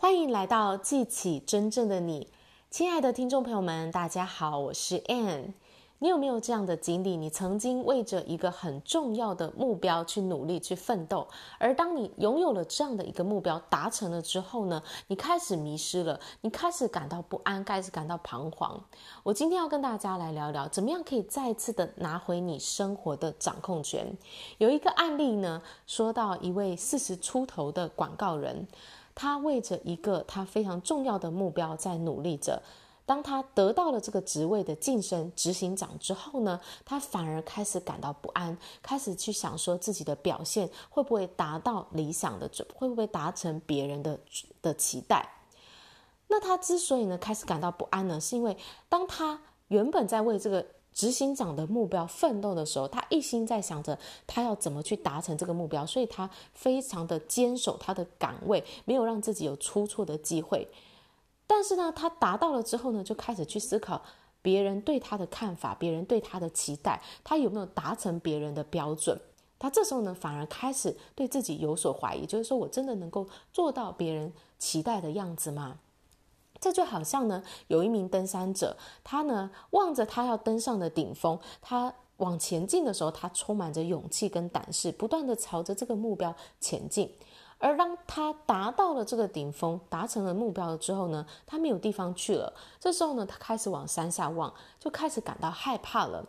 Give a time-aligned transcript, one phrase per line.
[0.00, 2.28] 欢迎来到记起真正的你，
[2.70, 5.54] 亲爱的听众朋友们，大家好，我是 Ann。
[5.98, 7.16] 你有没有这样的经历？
[7.16, 11.26] 你曾经为着一个很重要的目标去努力、去奋斗，
[11.58, 18.80] 而当你拥有了这样的一个目标达成了之后呢，你开始迷失了，你开始感到不安，开始感到彷徨。
[19.24, 24.16] 我今天要跟大家来聊聊，怎么样可以再次的拿回你生活的掌控权。
[24.58, 28.68] 有一个案例呢，说到一位四十出头的广告人，
[29.20, 32.62] 他为着一个他非常重要的目标在努力着。
[33.04, 44.20] 当他得到了这个职位的晋升，执行长之后呢，他反而开始感到不安，开始去想说自己的表现会不会达到理想的，会不会达成别人的
[44.62, 45.28] 的期待。
[46.28, 48.56] 那他之所以呢开始感到不安呢，是因为
[48.88, 50.64] 当他原本在为这个
[50.98, 60.66] 执行长的目标奋斗的时候，他一心在想着他要怎么去达成这个目标，所以他非常的坚守他的岗位，没有让自己有出错的机会。
[61.46, 64.02] 但是呢，他达到了之后呢，就开始去思考
[64.42, 69.16] 别人对他的看法，别人对他的期待，他有没有达成别人的标准？
[69.56, 75.78] 他这时候呢，反而开始对自己有所怀疑，就是说我真的能够做到别人期待的样子吗？
[76.60, 87.12] 这就好像呢，有一名登山者，他呢望着他要登上的顶峰，他往前进的时候，他充满着勇气跟胆识，不断的朝着这个目标前进。
[87.60, 92.52] 而当他达到了这个顶峰，达成了目标了之后呢，他没有地方去了。
[92.78, 96.24] 这时候呢，他开始往山下望，就开始感到害怕了。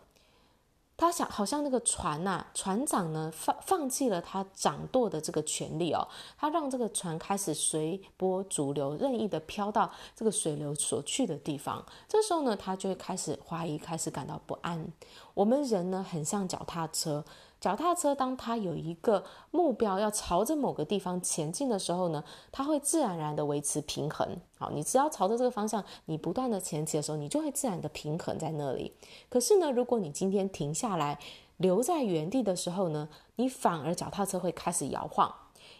[1.00, 6.06] 他想，好像那个船呐、船长呢放放弃了他掌舵的这个权利哦，
[6.36, 11.82] 他让这个船开始随波逐流，任意的飘到这个水流所去的地方。
[12.06, 14.92] 这时候呢，他就会开始怀疑，开始感到不安。
[15.32, 17.24] 我们人呢，很像脚踏车。
[17.60, 24.26] 脚踏车，当它有一个目标要朝着某个地方前进的时候呢，它会自然而然的维持平衡。
[24.58, 28.94] 好，你只要朝着这个方向，你不断的前进的时候，你就会自然的平衡在那里。
[29.28, 31.18] 可是呢，如果你今天停下来，
[31.58, 35.30] 留在原地的时候呢，你反而脚踏车会开始摇晃。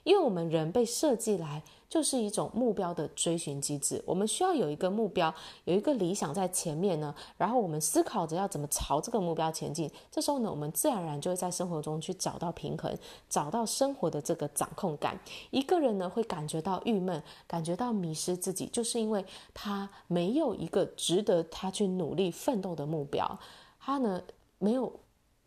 [0.04, 5.34] 因为我们人被设计来就是一种目标的追寻机制，我们需要有一个目标，
[5.64, 9.90] 有一个理想在前面呢，然后我们思考着要怎么朝这个目标前进。
[10.10, 12.96] 这时候呢，我们自然而然就会在生活中去找到平衡，
[13.28, 15.18] 找到生活的这个掌控感。
[15.50, 23.38] 一个人呢会感觉到郁闷，感觉到迷失自己，就是因为他没有一个值得他去努力奋斗的目标，
[23.80, 24.22] 他呢
[24.58, 24.92] 没有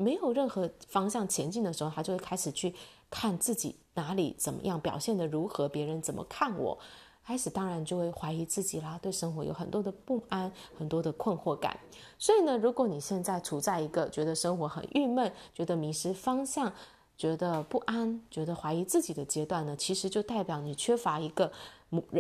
[0.03, 2.75] 没有任何方向前进的时候，他就会开始去
[3.09, 3.77] 看自己。
[3.95, 5.69] 哪里怎么样表现得如何？
[5.69, 6.77] 别人怎么看我？
[7.23, 11.79] 开始当然就会怀疑自己啦，对生活有很多的不安，很多的困惑感。
[12.17, 16.73] 所以呢，如果你现在处在一个觉得生活很郁闷、觉得迷失方向、
[17.15, 21.51] 觉得不安、觉得怀疑自己的阶段呢，其实就代表你缺乏一个。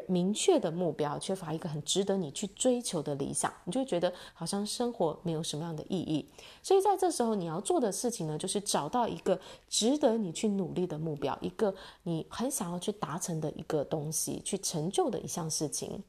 [0.07, 6.29] 明确的目标，缺乏一个很值得你去追求的理想，你就会觉得好像生活没有什么样的意义。
[6.61, 11.73] 所以在这时候，你要做的事情呢，就是找到一个值得你去努力的目标，一个
[12.03, 16.03] 你很想要去达成的一个东西，去成就的一项事情。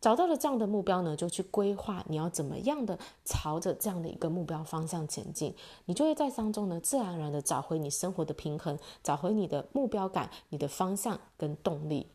[0.00, 5.54] 找到了这样的目标呢，就去规划你要怎么样的朝着这样的一个目标方向前进。
[5.84, 12.06] 你就会在当中呢，自然而然的找回你生活的平衡，找回你的目标感、你的方向跟动力。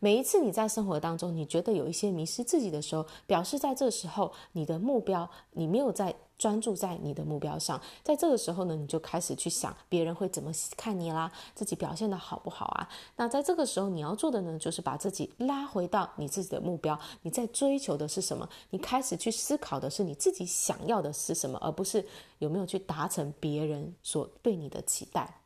[0.00, 7.78] 每一次你在生活当中，你觉得有一些迷失自己的时候，表示在这时候你的目标，你没有在专注在你的目标上。
[8.02, 12.88] 在这个时候呢，你就开始去想别人会怎么看你啦，自己表现得好不好啊？
[13.16, 18.48] 那在这个时候你要做的呢，就是把自己拉回到你自己的目标，你在追求的是什么？
[18.70, 22.02] 你开始去思考的是你自己想要的是什么，而不是
[22.38, 25.42] 有没有去达成别人所对你的期待。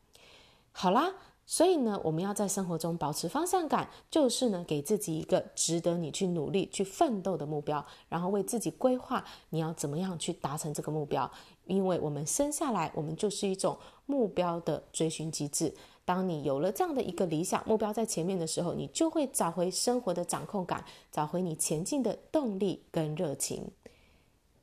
[0.71, 1.13] 好啦。
[1.47, 11.31] 所以呢，我们要在生活中保持方向感，就是呢，给自己一个值得你去努力、去奋斗的目标，然后为自己规划你要怎么样去达成这个目标。
[11.67, 15.75] 因为我们生下来，我们就是一种目标的追寻机制。
[16.05, 23.71] 当你有了这样的一个理想目标在前面的时候，你就会找回生活的掌控感，找回你前进的动力跟热情。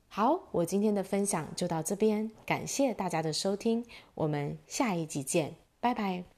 [0.08, 3.84] 好，我今天的分享就到这边，感谢大家的收听，
[4.14, 6.31] 我们下一集见，拜拜。